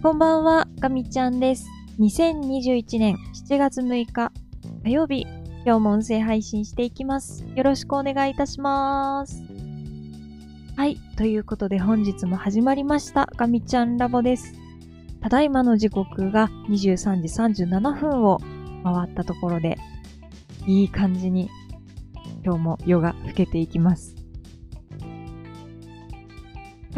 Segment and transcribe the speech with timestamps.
[0.00, 1.66] こんばんは、ガミちゃんです。
[1.98, 3.16] 2021年
[3.48, 4.32] 7月6日
[4.84, 5.26] 火曜日、
[5.64, 7.44] 今日も音声配信していきます。
[7.56, 9.42] よろしくお願いいたします。
[10.76, 14.54] はい、ということで本日も始まりました、ガミちゃんラボです。
[15.20, 17.20] ただいまの時刻が23
[17.56, 18.38] 時37分を
[18.84, 19.78] 回ったところで、
[20.68, 21.50] いい感じに
[22.44, 24.17] 今日も夜が更けていきます。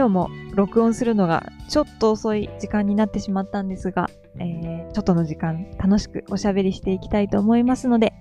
[0.01, 8.15] 今日も録音するのがちょっと遅い時間になってしまったんですが、えー、ちょっとの時間楽しくおしゃべりしていきたいと思いますので、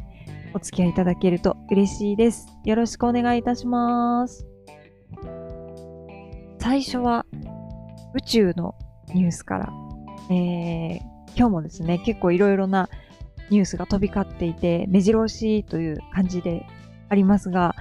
[0.54, 2.48] お付き合いいただけると嬉しいです。
[2.66, 4.46] よろしくお願いいたします。
[6.60, 7.26] 最初は
[8.14, 8.76] 宇宙の
[9.14, 9.74] ニュースから、
[10.30, 11.00] えー、
[11.38, 12.90] 今日もですね、結構いろいろな
[13.52, 16.66] ニュースが飛び交っていて、目白押しという感じで
[17.08, 17.74] ありますが、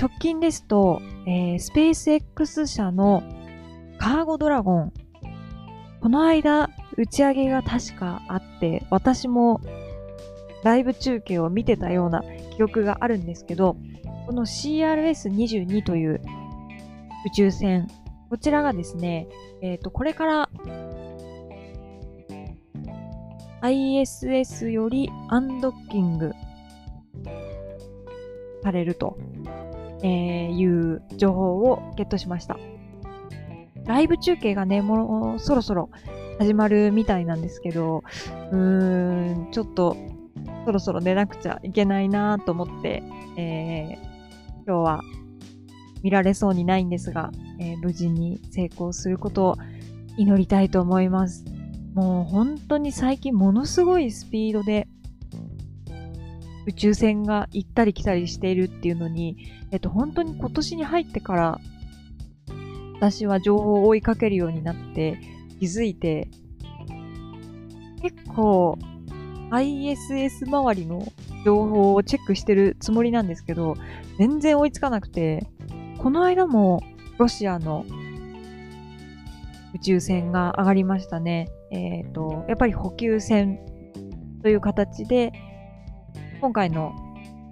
[0.00, 3.24] 直近ですと、えー、スペース X 社の
[3.98, 4.92] カーゴドラゴン。
[6.00, 9.60] この間、打ち上げが確かあって、私も
[10.62, 12.22] ライブ中継を見てたような
[12.56, 13.76] 記憶があるんですけど、
[14.26, 16.20] この CRS22 という
[17.26, 17.88] 宇宙船、
[18.30, 19.26] こちらがですね、
[19.62, 20.50] えっ、ー、と、これから
[23.62, 26.32] ISS よりアンドッキング
[28.62, 29.18] されると、
[30.02, 32.58] えー、いう情報をゲットしました。
[33.84, 35.90] ライブ中継がね、もうそろそろ
[36.38, 38.04] 始まるみたいなんですけど、
[38.52, 39.96] うーん、ちょっと
[40.64, 43.02] そろそろ寝なくちゃいけないなと思って、
[43.36, 45.00] えー、今日は
[46.02, 49.56] 見られそうにないんですが、えー、無事に成功することを
[50.16, 51.44] 祈りたいと思います。
[51.94, 54.86] もう本当に最近ものすごいスピードで
[56.68, 59.38] 宇宙船が行ったり来たりしているっていうのに、
[59.70, 61.60] えっと、本当に今年に入ってから
[62.96, 65.18] 私は情報を追いかけるようになって
[65.58, 66.28] 気づいて
[68.02, 68.78] 結構
[69.50, 71.10] ISS 周りの
[71.46, 73.74] 情報をチェックしてるつもりなんですけど
[74.18, 75.46] 全然追いつかなくて
[75.96, 76.82] この間も
[77.16, 77.86] ロシアの
[79.74, 81.50] 宇宙船が上がりましたね。
[81.70, 83.58] えっ、ー、と、やっぱり補給船
[84.42, 85.32] という形で
[86.40, 86.94] 今回の、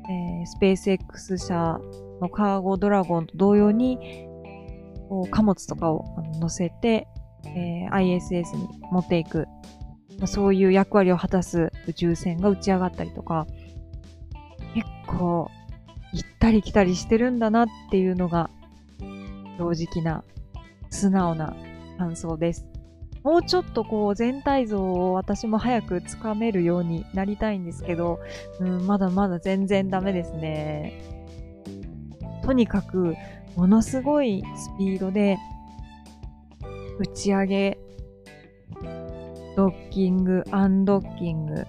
[0.09, 1.81] えー、スペース X 社
[2.21, 3.99] のカーゴドラゴンと同様に
[5.09, 6.05] こう貨物とかを
[6.41, 7.09] 乗せて、
[7.45, 9.47] えー、ISS に持っていく、
[10.19, 13.47] まあ、そういう役割を果たす宇宙船が打ち上がったりとか
[14.75, 15.51] 結構
[16.13, 18.51] 行ったり来たりしてるんだなっていうのが
[19.59, 20.23] 正直な
[20.91, 21.57] 素直な
[21.99, 22.76] 感想です。
[23.27, 28.21] もうちょっとこう全体像を私も早くつかめるようになりたいんですけど、
[28.61, 31.03] うん、まだまだ全然ダメですね。
[32.45, 33.17] とにかく
[33.57, 35.39] ものすごいスピードで
[37.01, 37.79] 打ち上げ、
[39.57, 41.67] ドッキング、アンドッキング、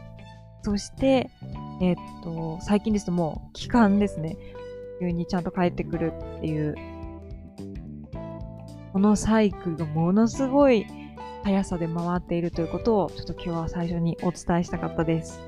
[0.61, 1.31] そして、
[1.81, 4.37] えっと、最近ですともう期間ですね。
[4.99, 6.75] 急にちゃんと帰ってくるっていう、
[8.93, 10.85] このサイクルがものすごい
[11.43, 15.39] 速さで回っているということをちょっと今日は最初にお伝えしたかったです。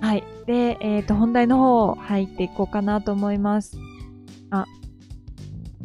[0.00, 0.24] はい。
[0.46, 3.78] で、えっ、ー、と、本題の方入っていこうかなと思います。
[4.50, 4.66] あ、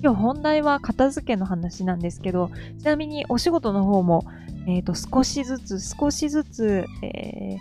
[0.02, 4.24] 今日本題は片付けの話なんですけど、ちなみにお仕事の方も、
[4.68, 7.58] えっ、ー、と、少しずつ、少しずつ、えー、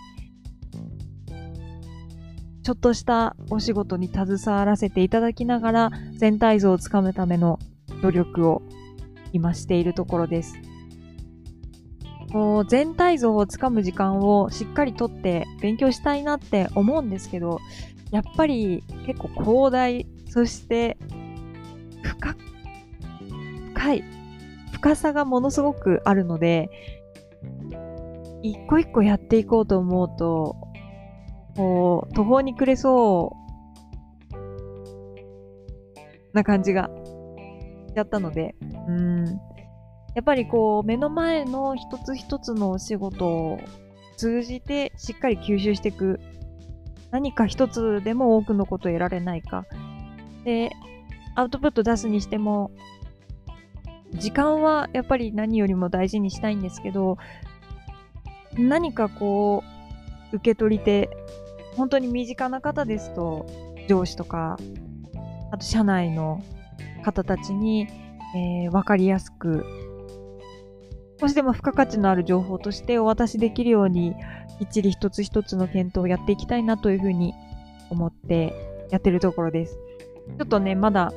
[2.63, 7.59] ちょっとしたお仕事に携わらせていただきながら、全体像をつかむための
[8.03, 8.63] 努力を
[9.33, 10.55] 今しているところです。
[12.33, 17.59] こう全体像をつかむ時間をしっかりとって勉強したいなって思うんですけど、
[18.11, 20.97] やっぱり結構広大、そして
[22.03, 22.37] 深、
[23.75, 24.05] 深い、
[24.73, 26.71] 深さがものすごくあるので、
[28.43, 30.57] 一個一個やっていこうと思うと、
[31.57, 33.37] こう、途方に暮れそ
[34.33, 34.37] う
[36.33, 36.91] な感じが
[37.92, 38.54] ちゃったので、
[38.89, 39.27] うん。
[40.15, 43.60] やっぱりこう、目の前の一つ一つのお仕事を
[44.16, 46.21] 通じてしっかり吸収していく。
[47.10, 49.65] 何か一つでも多くのことを得られないか。
[50.45, 50.71] で、
[51.34, 52.71] アウトプット出すにしても、
[54.15, 57.19] 時間はやっぱり何よりも大事にしたいんですけど、
[58.59, 59.63] 何かこ
[60.33, 61.09] う、受け取り手、
[61.77, 63.47] 本当に身近な方ですと、
[63.89, 64.57] 上司とか、
[65.53, 66.42] あと社内の
[67.01, 67.89] 方たちに、
[68.37, 69.65] えー、分かりやすく、
[71.21, 74.15] 少しでも付加価値のある情報としてお渡しできるように、
[74.59, 77.35] きっちり一つ一つの検討をやっていきたいなというふうに
[77.91, 78.55] 思って
[78.91, 79.79] やってるところです。
[80.39, 81.13] ちょっとね、まだ、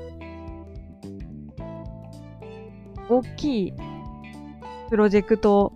[3.09, 3.73] 大きい
[4.89, 5.73] プロジェクト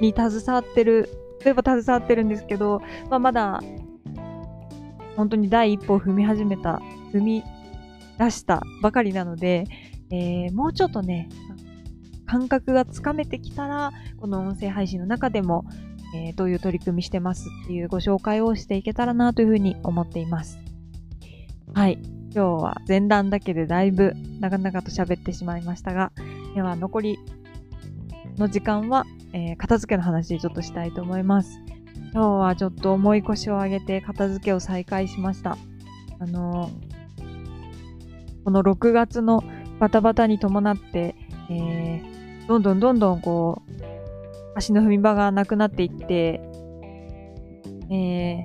[0.00, 1.08] に携わってる、
[1.44, 3.62] 例えば携わってるんですけど、まあ、まだ、
[5.16, 6.80] 本当に第一歩を踏み始めた、
[7.12, 7.44] 踏み
[8.20, 9.64] 出したばかりなので、
[10.10, 11.30] えー、もうちょっとね、
[12.26, 15.64] 感覚がつかめてきたら、この音声配信の中でも、
[16.14, 20.58] えー、どういう取り組みしてますっていうご紹介をしていけたらなというふうに思っています。
[21.72, 21.98] はい。
[22.32, 26.12] 今日は前段だけでだいぶ長々と喋ってしまいましたが、
[26.54, 27.18] では残り
[28.36, 31.58] の時間は、えー、片付けの話ちょっとしたいと思います。
[32.12, 35.56] 今日はちょっと重い腰を上げて片付けを再開しました。
[36.18, 36.89] あのー、
[38.44, 39.42] この6月の
[39.78, 41.14] バタバタに伴って、
[41.50, 43.72] えー、どんどんどんどんこう、
[44.56, 46.40] 足の踏み場がなくなっていって、
[47.90, 48.44] え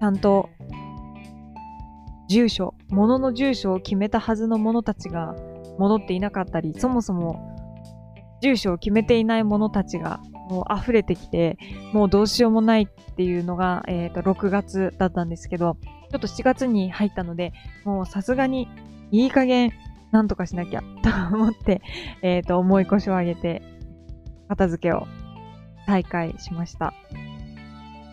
[0.00, 0.50] ちゃんと
[2.28, 5.34] 住所、物の住所を決めたはずの者たちが
[5.78, 7.56] 戻っていなかったり、そもそも
[8.40, 11.58] 住所を決めていない者たちがもう溢れてきて、
[11.92, 15.76] もうどうしようもないっていうのが、えっ、ー、と、6月だったんですけど、
[16.10, 17.52] ちょっと7月に入ったので、
[17.84, 18.68] もうさすがに
[19.10, 19.72] いい加減
[20.10, 20.80] なんとかしなきゃ
[21.30, 21.80] と思って、
[22.22, 23.62] えっ、ー、と、重い腰を上げて、
[24.48, 25.06] 片付けを
[25.86, 26.92] 再開しました。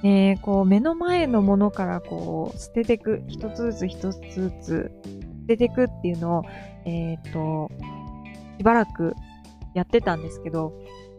[0.04, 4.92] えー、こう、目の前のものからこう、捨てていく、一つずつ一つずつ
[5.42, 6.44] 捨てていくっていうのを、
[6.86, 7.72] えっ、ー、と、
[8.58, 9.16] しばらく
[9.74, 10.74] やってたんですけど、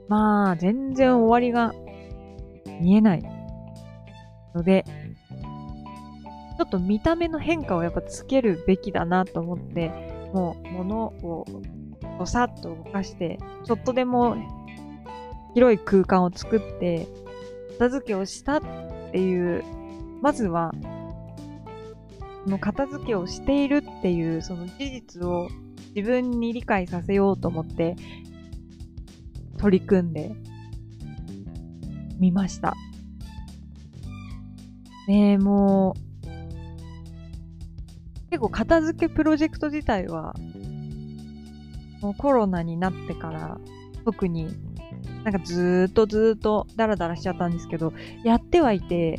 [0.09, 1.75] まあ、全然終わりが
[2.81, 3.23] 見えない
[4.55, 4.85] ので、
[6.59, 9.91] ちょっと見た目の変化をやっぱつけるべきだなと思って、
[10.35, 11.47] もう物を
[12.19, 14.37] どさっと動かして、ちょっとでも
[15.55, 17.07] 広い空間を作って、
[17.75, 18.61] 片付けをしたっ
[19.13, 19.63] ていう、
[20.21, 20.73] まずは、
[22.45, 25.49] その片付けをしているっていうその事実を
[25.95, 27.95] 自分に理解させようと思って
[29.59, 30.33] 取り組んで
[32.19, 32.75] みました。
[35.07, 36.08] ねもう、
[38.31, 40.35] 結構片付けプロジェクト自体は、
[42.01, 43.59] もうコロナになってから
[44.05, 44.49] 特に
[45.25, 47.93] なんかずーっとずーっとダラダラしちゃったんですけど、
[48.25, 49.19] やってはいて、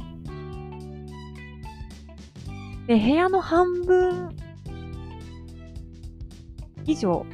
[2.88, 4.36] で、部屋の半分
[6.86, 7.26] 以上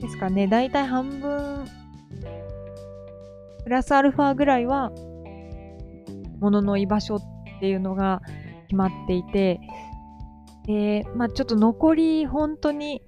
[0.00, 0.46] ですかね。
[0.46, 1.66] だいたい半分、
[3.64, 4.92] プラスアルファぐらいは、
[6.40, 7.20] 物の居場所っ
[7.60, 8.22] ていうのが
[8.68, 9.60] 決まっていて、
[10.66, 13.02] で、まあちょっと残り本当に、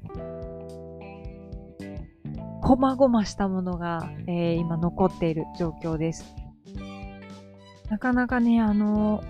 [2.62, 6.34] こまごましたものが、えー、今残っている状況です。
[7.88, 9.22] なかなかね、あの、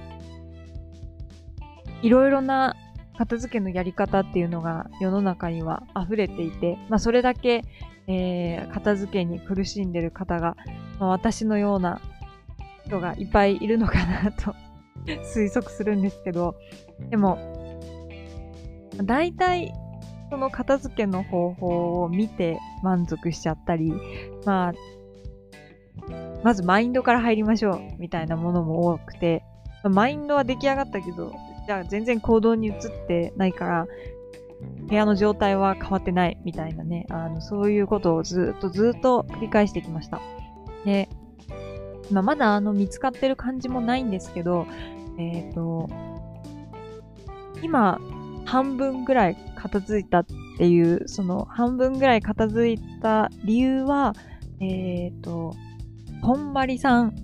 [2.03, 2.77] いろいろな
[3.17, 7.63] 片付けのやり方っていうのが世の中には溢れていて、まあ、それだけ、
[8.07, 10.57] えー、片付けに苦しんでる方が、
[10.99, 12.01] まあ、私のような
[12.87, 14.55] 人がいっぱいいるのかなと
[15.07, 16.57] 推測するんですけど、
[17.11, 17.39] でも、
[19.05, 19.73] 大体、
[20.31, 23.93] その片付けの方法を見て満足しちゃったり、
[24.45, 24.73] まあ、
[26.43, 29.45] まずマインドから入りましょうみたいなものも多くて、
[29.85, 31.35] マインドは出来上がったけど、
[31.67, 32.75] じゃあ全然行動に移っ
[33.07, 33.87] てないから、
[34.89, 40.21] 部屋の状態は変わってないみたいなね、あの、そういうことをずっとずっと繰り返してきました。
[40.85, 41.09] で、
[42.11, 44.67] まあ、まだあの、見つかってる感じもないんですけど、
[45.19, 45.89] えっ、ー、と、
[47.63, 48.01] 今、
[48.47, 50.27] 半分ぐらい片付いたっ
[50.57, 54.15] ていう、その半分ぐらい片付いた理由は、
[54.61, 55.55] えっ、ー、と、
[56.23, 57.15] こんまりさん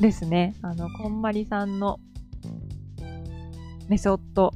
[0.00, 0.54] ですね。
[0.62, 1.98] あの、こんまりさんの
[3.88, 4.52] メソッド。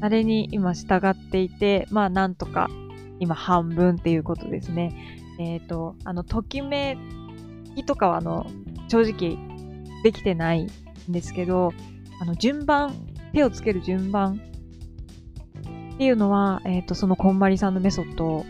[0.00, 2.68] あれに今従っていて、まあなんとか
[3.20, 5.18] 今半分っていうことですね。
[5.38, 6.98] えっ、ー、と、あの、ときめ
[7.76, 8.46] きとかはあの、
[8.88, 9.38] 正直
[10.02, 10.68] できてないん
[11.08, 11.72] ですけど、
[12.20, 12.94] あの、順番、
[13.32, 14.40] 手をつける順番
[15.94, 18.46] っていうのは、えっ、ー、と、そのこんまりさんのメソッドを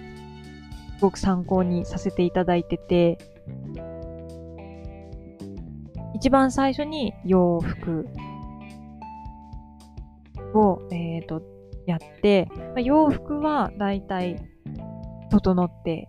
[0.99, 3.19] すごく参考にさせていただいてて、
[6.15, 8.09] 一番最初に洋服
[10.55, 11.43] を、えっ、ー、と、
[11.87, 14.37] やって、まあ、洋服はだいたい
[15.31, 16.09] 整って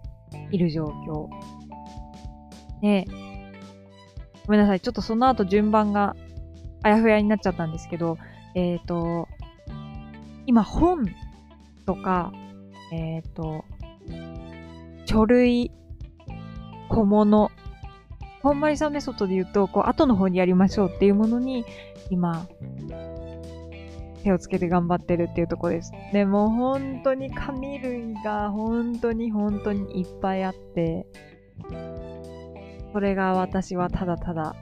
[0.51, 1.29] いる状況。
[2.81, 3.05] で、
[4.45, 4.79] ごめんなさい。
[4.79, 6.15] ちょっとその後順番が
[6.83, 8.17] あやふやになっちゃったんですけど、
[8.55, 9.27] えっ、ー、と、
[10.45, 11.07] 今本
[11.85, 12.31] とか、
[12.91, 13.65] えっ、ー、と、
[15.05, 15.71] 書類、
[16.89, 17.51] 小物
[18.41, 21.65] 本んまりさんメソッドで言うと、こう、後の方にやりましょうっていうものに、
[22.09, 22.47] 今、
[24.23, 25.91] 手をつけて頑張ってるっていうとこです。
[26.13, 31.05] でも本当に紙類が本当に本当にいっぱいあって、
[32.93, 34.55] それが私はただただ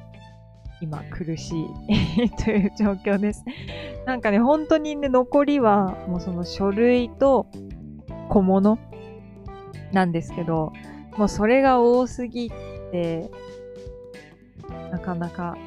[0.81, 3.43] 今苦しい という状況です。
[4.05, 7.47] なんかね、本当にね、残りはもうその書類と
[8.29, 8.77] 小物
[9.91, 10.73] なんですけど、
[11.17, 12.49] もうそれが多すぎ
[12.91, 13.29] て、
[14.91, 15.57] なかなか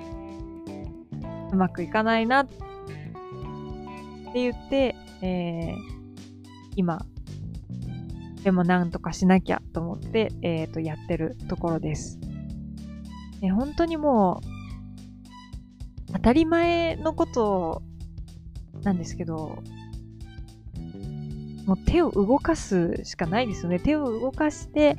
[1.53, 2.55] うまくいかないなって
[4.35, 5.77] 言って、えー、
[6.77, 7.05] 今、
[8.45, 12.19] でもなんとかしなきゃと思って、えっ、ー、と、やってるところです。
[13.43, 14.50] え本当にもう、
[16.13, 17.83] 当たり前のこと
[18.83, 19.63] なんですけど、
[21.67, 23.79] もう手を動かすしかないですよね。
[23.79, 24.97] 手を動かして、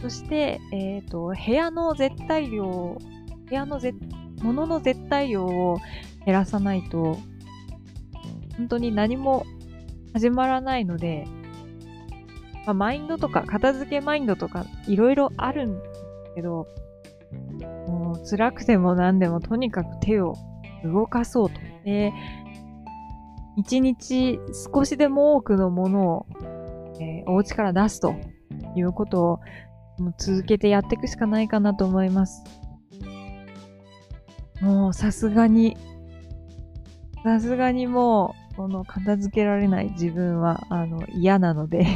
[0.00, 2.98] そして、えっ、ー、と、部屋の絶対量、
[3.48, 3.94] 部屋のぜ、
[4.42, 5.78] 物の絶対量を
[6.24, 7.18] 減らさないと、
[8.56, 9.44] 本当に何も
[10.12, 11.26] 始まらないので、
[12.64, 16.04] まあ、マインドとか、片付けマインドとか、いろいろあるんです
[16.36, 16.66] けど、
[17.86, 20.36] もう辛くても何でもとにかく手を
[20.84, 21.60] 動かそうと。
[21.84, 22.12] で、
[23.56, 24.38] 一日
[24.74, 26.26] 少しでも多くのものを、
[27.00, 28.14] えー、お家から出すと
[28.76, 29.40] いうことを
[29.98, 32.42] もう続けてやっていくしかないかなと思います。
[34.60, 35.76] もうさすがに、
[37.22, 41.86] さすがにもう、この片付けられない自分は、あの、嫌なので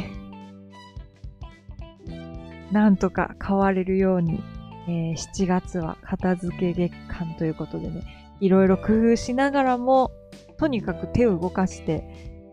[2.71, 4.43] なんとか変われるように、
[4.89, 8.03] えー、7月は片付け月間ということでね、
[8.39, 10.11] いろいろ工夫しながらも、
[10.57, 12.03] とにかく手を動かして、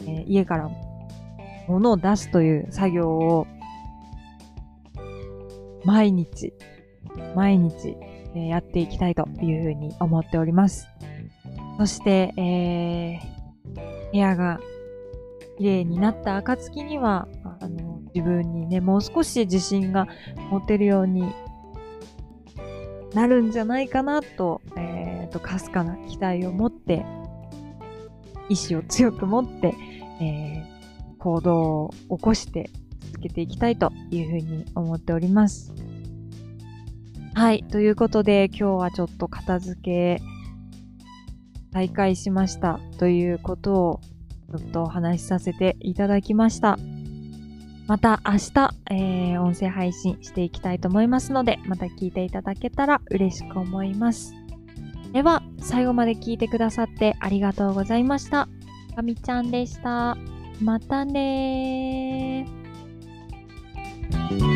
[0.02, 0.70] えー、家から
[1.66, 3.46] 物を出すという作業を
[5.84, 6.52] 毎日、
[7.34, 7.96] 毎日、
[8.34, 10.88] えー、やっていきたいというふうに思っております。
[11.78, 14.60] そして、えー、部屋が
[15.56, 17.28] 綺麗になった暁には、
[17.60, 20.06] あの、自分にね、もう少し自信が
[20.50, 21.24] 持てるように
[23.16, 27.06] なるんじゃないかなと、えっ、ー、と、かすかな期待を持って
[28.50, 29.74] 意志を強く持って、
[30.20, 32.68] えー、行動を起こして
[33.00, 35.72] 続けていきたいというふうに思っております。
[37.32, 37.64] はい。
[37.64, 40.22] ということで、今日はちょっと片付け
[41.72, 44.00] 再開しましたということを
[44.50, 46.78] ちょっとお話しさせていただきました。
[47.86, 48.74] また明日、
[49.46, 54.34] 音声配信していきたいと思いますので、また聞いていただけたら嬉しく思います。
[55.12, 58.48] では、最後まで聞いてくださってありがとうございました。
[58.94, 60.16] かみちゃんでした。
[60.60, 64.55] またねー。